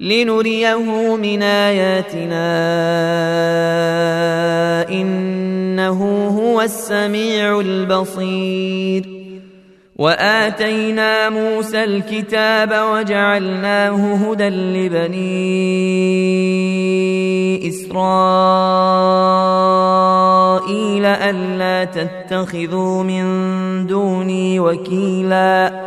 [0.00, 2.36] لنريه من آياتنا.
[4.88, 9.16] إنه هو السميع البصير.
[9.96, 15.16] وآتينا موسى الكتاب وجعلناه هدى لبني
[17.68, 17.96] إسرائيل
[21.04, 23.26] ألا تتخذوا من
[23.86, 25.86] دوني وكيلا.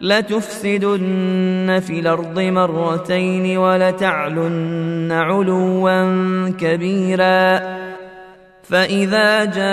[0.00, 7.76] لتفسدن في الأرض مرتين ولتعلن علوا كبيرا.
[8.70, 9.66] فإذا جاء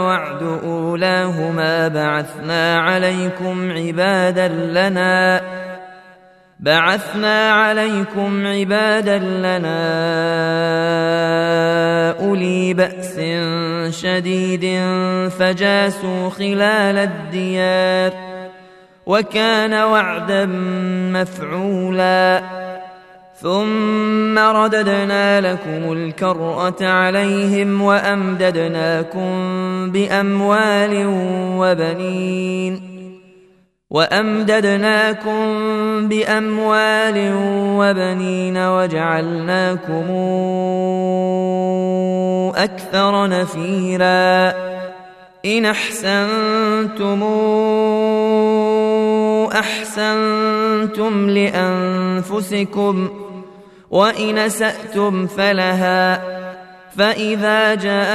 [0.00, 5.40] وعد أولاهما بعثنا عليكم عبادا لنا
[6.60, 9.80] بعثنا عليكم عبادا لنا
[12.20, 13.20] أولي بأس
[14.00, 14.80] شديد
[15.38, 18.12] فجاسوا خلال الديار
[19.06, 20.46] وكان وعدا
[21.12, 22.42] مفعولا
[23.40, 29.30] ثم رددنا لكم الكرة عليهم وأمددناكم
[29.90, 31.04] بأموال
[31.58, 32.93] وبنين
[33.94, 35.38] وأمددناكم
[36.08, 37.32] بأموال
[37.78, 40.06] وبنين وجعلناكم
[42.56, 44.52] أكثر نفيرا.
[45.44, 47.22] إن أحسنتم
[49.58, 53.08] أحسنتم لأنفسكم
[53.90, 56.22] وإن أسأتم فلها.
[56.98, 58.14] فإذا جاء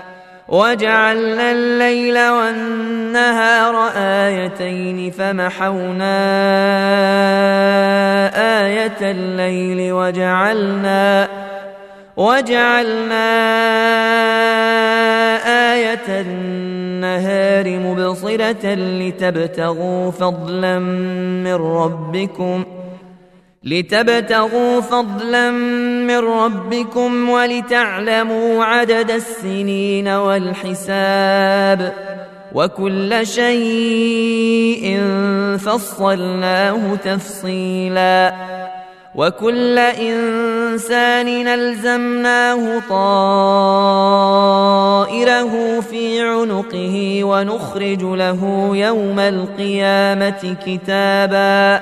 [0.51, 6.17] وجعلنا الليل والنهار آيتين فمحونا
[8.65, 11.27] آية الليل وجعلنا
[12.17, 13.27] وجعلنا
[15.73, 22.65] آية النهار مبصرة لتبتغوا فضلا من ربكم
[23.63, 31.93] لتبتغوا فضلا من ربكم ولتعلموا عدد السنين والحساب
[32.53, 35.01] وكل شيء
[35.57, 38.33] فصلناه تفصيلا
[39.15, 44.29] وكل إنسان ألزمناه طائره
[45.79, 51.81] في عنقه ونخرج له يوم القيامة كتابا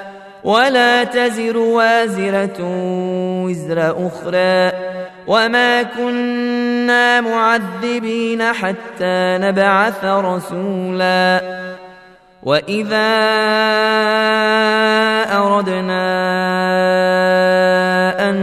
[0.43, 2.57] ولا تزر وازرة
[3.45, 4.71] وزر أخرى
[5.27, 11.41] وما كنا معذبين حتى نبعث رسولا
[12.43, 13.11] وإذا
[15.31, 16.01] أردنا
[18.29, 18.35] أن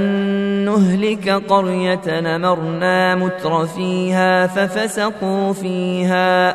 [0.65, 6.55] نهلك قرية نمرنا متر فيها ففسقوا فيها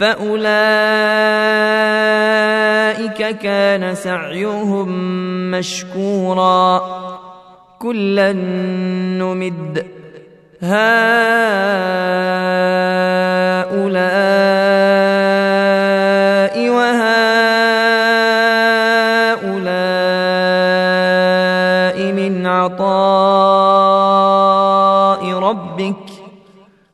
[0.00, 0.40] فأولئك
[3.38, 4.88] كان سعيهم
[5.50, 6.82] مشكورا
[7.78, 9.86] كلا نمد
[10.62, 11.00] هؤلاء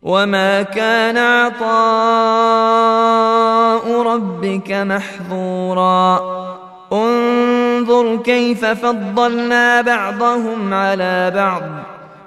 [0.06, 1.66] وما كان عطاء
[4.02, 6.20] ربك محظورا
[6.92, 11.62] انظر كيف فضلنا بعضهم على بعض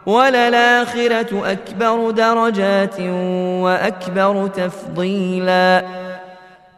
[0.06, 3.00] وللآخرة أكبر درجات
[3.62, 5.84] وأكبر تفضيلا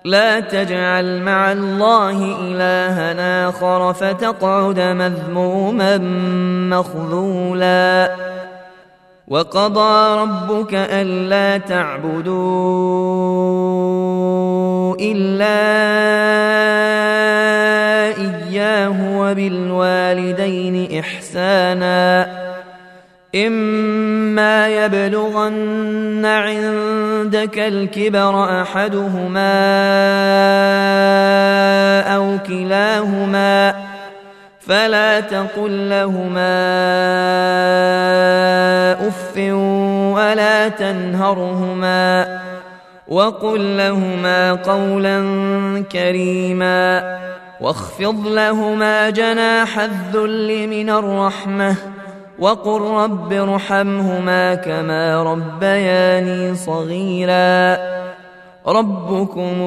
[0.04, 5.98] لا تجعل مع الله إلها آخر فتقعد مذموما
[6.78, 8.12] مخذولا
[9.32, 12.36] وقضى ربك ألا تعبدوا
[15.00, 15.62] إلا
[18.18, 22.28] إياه وبالوالدين إحسانا
[23.36, 29.62] إما يبلغن عندك الكبر أحدهما
[32.16, 33.91] أو كلاهما
[34.72, 36.62] فلا تقل لهما
[39.08, 39.38] أف
[40.18, 42.40] ولا تنهرهما
[43.08, 45.20] وقل لهما قولا
[45.92, 47.18] كريما
[47.62, 51.76] واخفض لهما جناح الذل من الرحمة
[52.40, 57.78] وقل رب ارحمهما كما ربياني صغيرا
[58.68, 59.62] ربكم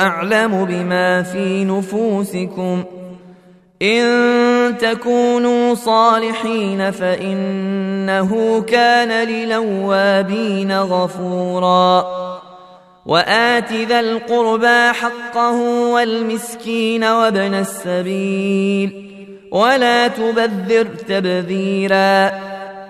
[0.00, 2.84] أعلم بما في نفوسكم.
[3.82, 12.04] إن تكونوا صالحين فإنه كان للوابين غفورا.
[13.06, 15.60] وآت ذا القربى حقه
[15.90, 19.10] والمسكين وابن السبيل.
[19.50, 22.53] ولا تبذر تبذيرا.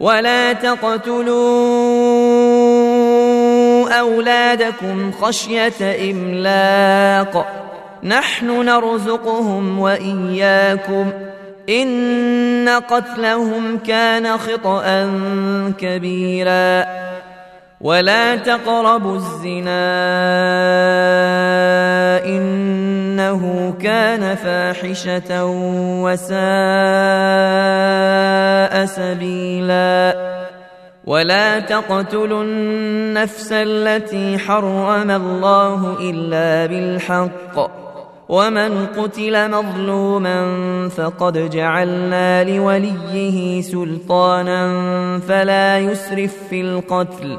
[0.00, 1.30] ولا تقتلوا
[3.90, 7.46] أولادكم خشية إملاق.
[8.04, 11.10] نحن نرزقهم وإياكم.
[11.68, 15.10] إن قتلهم كان خطأ
[15.78, 16.86] كبيرا.
[17.80, 19.90] ولا تقربوا الزنا
[22.24, 25.46] انه كان فاحشه
[26.04, 26.40] وساء
[28.86, 30.16] سبيلا
[31.04, 37.70] ولا تقتلوا النفس التي حرم الله الا بالحق
[38.28, 40.38] ومن قتل مظلوما
[40.88, 44.68] فقد جعلنا لوليه سلطانا
[45.28, 47.38] فلا يسرف في القتل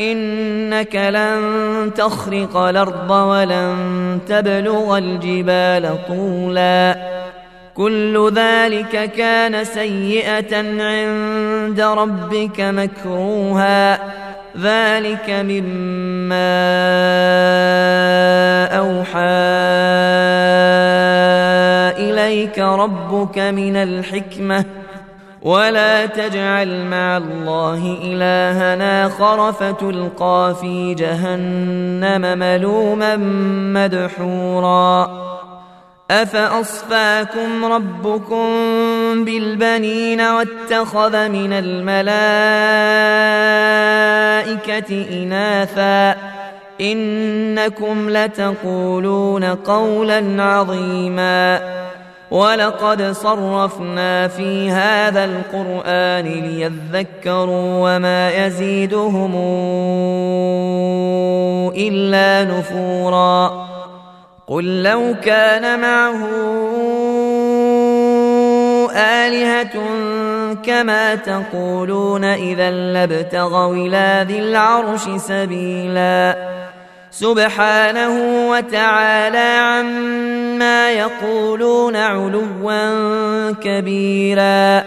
[0.00, 6.96] إنك لن تخرق الأرض ولن تبلغ الجبال طولا.
[7.74, 13.98] كل ذلك كان سيئة عند ربك مكروها.
[14.60, 16.56] ذلك مما
[18.66, 19.18] أوحى
[21.98, 24.64] إليك ربك من الحكمة.
[25.46, 33.16] ولا تجعل مع الله الها آخر فتلقى في جهنم ملوما
[33.74, 35.10] مدحورا.
[36.10, 38.46] أفأصفاكم ربكم
[39.24, 42.06] بالبنين واتخذ من الملائكة
[45.22, 46.16] إناثا؟
[46.80, 51.60] إنكم لتقولون قولا عظيما.
[52.30, 59.34] ولقد صرفنا في هذا القرآن ليذكروا وما يزيدهم
[61.76, 63.66] إلا نفورا.
[64.46, 66.26] قل لو كان معه
[68.96, 69.76] آلهة
[70.62, 76.36] كما تقولون إذا لابتغوا إلى ذي العرش سبيلا.
[77.18, 84.84] سبحانه وتعالى عما يقولون علوا كبيرا.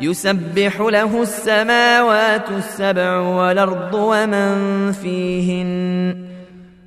[0.00, 6.14] يسبح له السماوات السبع والأرض ومن فيهن.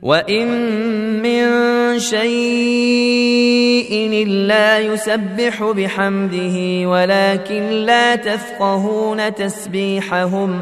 [0.02, 0.48] وإن
[1.24, 1.46] من
[2.00, 3.90] شيء
[4.28, 10.62] إلا يسبح بحمده ولكن لا تفقهون تسبيحهم.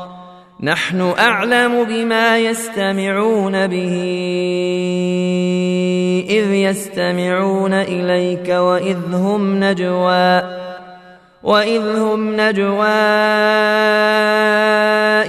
[0.63, 3.93] نحن أعلم بما يستمعون به
[6.29, 10.41] إذ يستمعون إليك وإذ هم نجوى
[11.43, 12.87] وإذ هم نجوى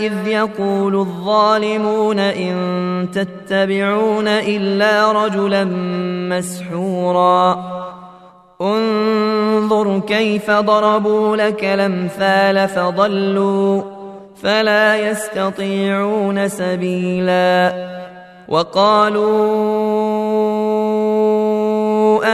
[0.07, 5.65] إذ يقول الظالمون إن تتبعون إلا رجلا
[6.29, 7.73] مسحورا.
[8.63, 13.92] انظر كيف ضربوا لك الأمثال فضلوا
[14.43, 17.73] فلا يستطيعون سبيلا.
[18.49, 19.23] وقالوا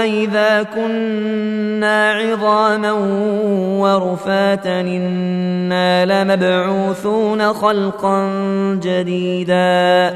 [0.03, 2.93] أئذا كنا عظاما
[3.79, 8.31] ورفاتا إنا لمبعوثون خلقا
[8.83, 10.15] جديدا.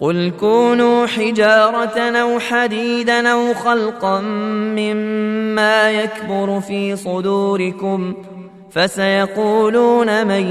[0.00, 8.35] قل كونوا حجارة أو حديدا أو خلقا مما يكبر في صدوركم ۖ
[8.76, 10.48] فسيقولون من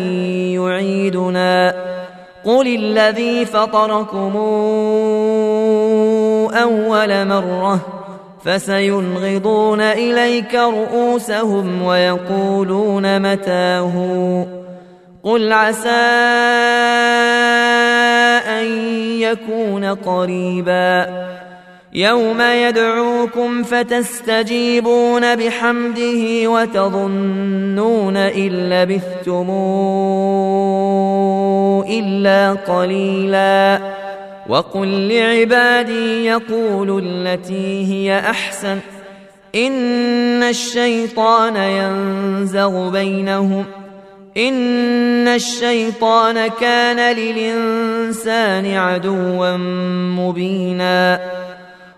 [0.51, 1.75] يعيدنا
[2.46, 4.36] قل الذي فطركم
[6.55, 7.79] أول مرة
[8.44, 13.94] فسينغضون إليك رؤوسهم ويقولون متاه
[15.24, 15.89] قل عسى
[18.60, 18.65] أن
[19.20, 21.08] يكون قريبا
[21.96, 29.50] يوم يدعوكم فتستجيبون بحمده وتظنون إن لبثتم
[31.90, 33.80] إلا قليلا.
[34.50, 38.78] وقل لعبادي يقولوا التي هي أحسن.
[39.56, 43.66] إن الشيطان ينزغ بينهم.
[44.38, 49.58] إن الشيطان كان للإنسان عدوا
[50.20, 51.20] مبينا.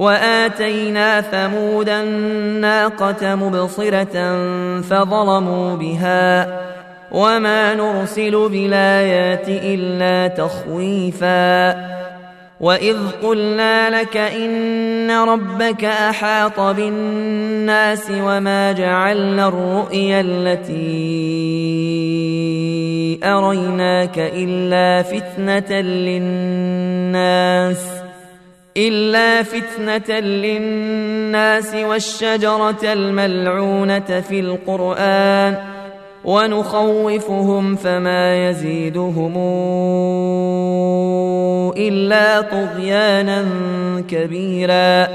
[0.00, 4.16] وآتينا ثمود الناقة مبصرة
[4.80, 6.60] فظلموا بها
[7.12, 11.70] وما نرسل بالآيات إلا تخويفا
[12.60, 21.10] وإذ قلنا لك إن ربك أحاط بالناس وما جعلنا الرؤيا التي
[23.24, 27.20] أريناك إلا فتنة للناس
[28.76, 35.56] إلا فتنة للناس والشجرة الملعونة في القرآن
[36.24, 39.34] ونخوفهم فما يزيدهم
[41.76, 43.46] إلا طغيانا
[44.08, 45.08] كبيرا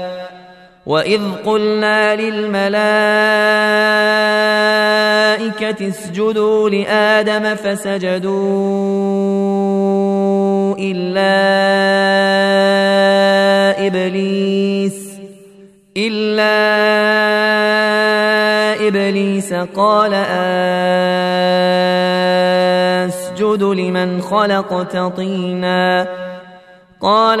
[0.86, 2.76] وإذ قلنا للملائكة
[5.88, 8.36] اسجدوا لآدم فسجدوا
[10.78, 11.36] إلا
[13.86, 15.06] إبليس
[15.96, 16.56] إلا
[18.88, 20.14] إبليس قال
[23.06, 26.08] أسجد لمن خلقت طينا
[27.00, 27.40] قال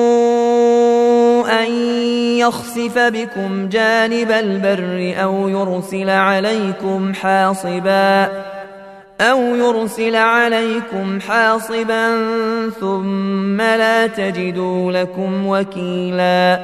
[1.51, 1.71] ان
[2.37, 8.29] يخسف بكم جانب البر أو يرسل عليكم حاصبا
[9.21, 12.19] أو يرسل عليكم حاصبا
[12.79, 16.59] ثم لا تجدوا لكم وكيلا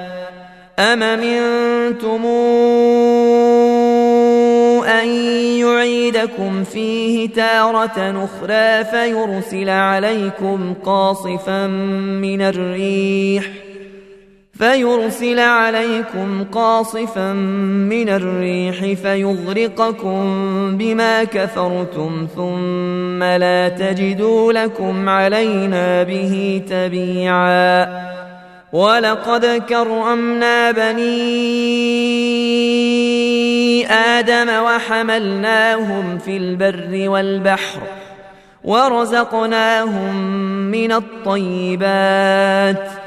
[0.79, 2.25] أم منتم
[4.87, 5.07] أن
[5.59, 13.66] يعيدكم فيه تارة أخرى فيرسل عليكم قاصفا من الريح ۖ
[14.57, 17.33] فيرسل عليكم قاصفا
[17.89, 20.23] من الريح فيغرقكم
[20.77, 28.07] بما كفرتم ثم لا تجدوا لكم علينا به تبيعا.
[28.73, 31.07] ولقد كرمنا بني
[33.91, 37.79] آدم وحملناهم في البر والبحر
[38.63, 40.15] ورزقناهم
[40.71, 43.06] من الطيبات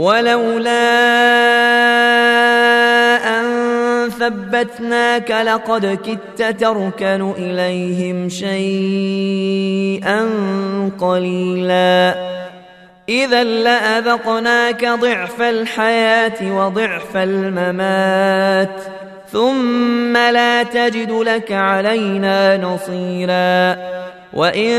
[0.00, 0.80] ولولا
[3.40, 3.44] أن
[4.10, 10.20] ثبتناك لقد كدت تركن إليهم شيئا
[11.00, 12.14] قليلا.
[13.08, 18.82] إذا لأذقناك ضعف الحياة وضعف الممات.
[19.32, 23.76] ثم لا تجد لك علينا نصيرا.
[24.32, 24.74] وإن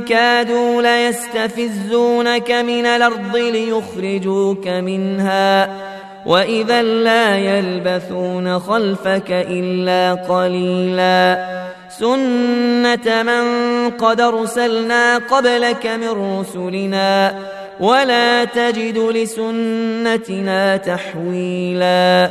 [0.00, 5.68] كادوا ليستفزونك من الأرض ليخرجوك منها.
[6.26, 11.46] وإذا لا يلبثون خلفك إلا قليلا.
[11.98, 13.44] سنة من
[13.90, 17.34] قد أرسلنا قبلك من رسلنا.
[17.80, 22.30] ولا تجد لسنتنا تحويلا.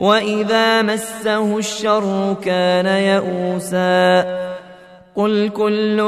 [0.00, 4.24] واذا مسه الشر كان يئوسا
[5.14, 5.98] قل كل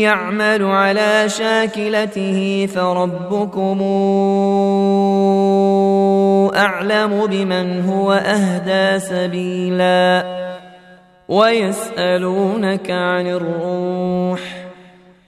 [0.00, 3.82] يعمل على شاكلته فربكم
[6.56, 10.24] اعلم بمن هو اهدى سبيلا
[11.28, 14.55] ويسالونك عن الروح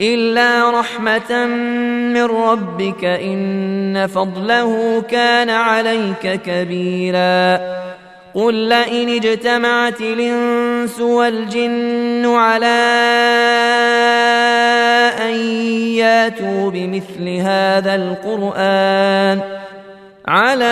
[0.00, 1.46] الا رحمه
[2.14, 7.60] من ربك ان فضله كان عليك كبيرا
[8.34, 12.66] قل لئن اجتمعت الانس والجن على
[15.20, 15.34] ان
[15.94, 19.63] ياتوا بمثل هذا القران
[20.28, 20.64] على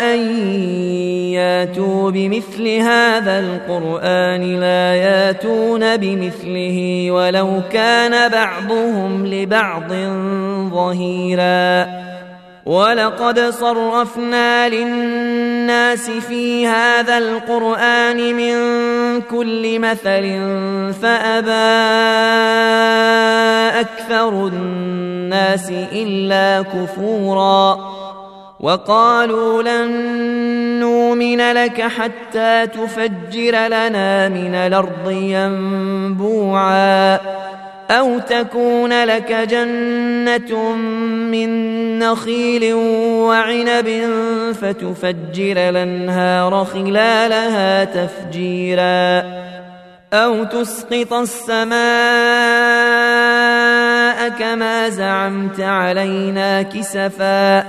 [0.00, 0.18] أن
[1.32, 9.92] ياتوا بمثل هذا القرآن لا ياتون بمثله ولو كان بعضهم لبعض
[10.70, 11.86] ظهيرا.
[12.66, 18.54] ولقد صرفنا للناس في هذا القرآن من
[19.20, 20.22] كل مثل
[21.02, 21.74] فأبى
[23.80, 27.78] أكثر الناس إلا كفورا
[28.60, 29.90] وقالوا لن
[30.80, 37.18] نؤمن لك حتى تفجر لنا من الأرض ينبوعا
[37.90, 40.74] أو تكون لك جنة
[41.30, 44.02] من نخيل وعنب
[44.62, 49.22] فتفجر الأنهار خلالها تفجيرا.
[50.12, 51.78] أو تسقط السماء
[54.28, 57.64] كما زعمت علينا كسفا.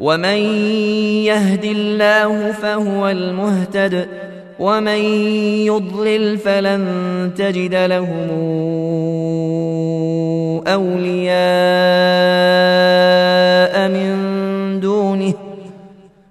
[0.00, 0.36] ومن
[1.24, 4.08] يهد الله فهو المهتد
[4.58, 4.98] ومن
[5.66, 8.30] يضلل فلن تجد لهم
[10.66, 11.36] أولياء
[13.88, 15.32] من دونه.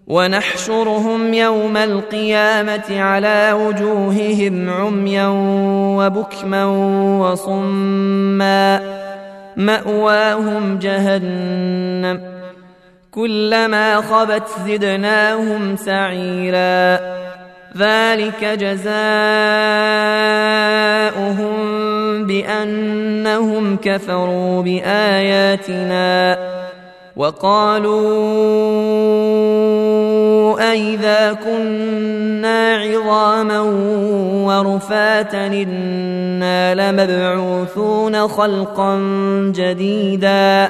[0.07, 5.27] ونحشرهم يوم القيامة على وجوههم عميا
[5.97, 6.65] وبكما
[7.19, 8.79] وصما.
[9.57, 12.34] مأواهم جهنم.
[13.15, 16.99] كلما خبت زدناهم سعيرا.
[17.77, 18.95] ذلك جزاؤهم
[22.27, 26.37] بأنهم كفروا بآياتنا
[27.15, 27.95] وقالوا
[30.71, 33.59] أإذا كنا عظاما
[34.45, 38.97] ورفاتا إنا لمبعوثون خلقا
[39.55, 40.69] جديدا.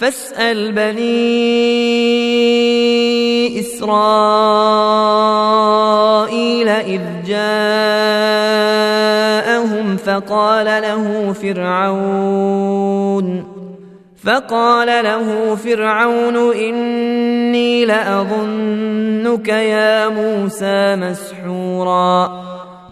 [0.00, 1.60] فاسأل بني
[3.60, 3.88] إسرائيل
[6.68, 7.36] إذ جاءهم
[9.96, 12.76] فقال له فرعون
[14.24, 22.45] فقال له فرعون إني لأظنك يا موسى مسحورا.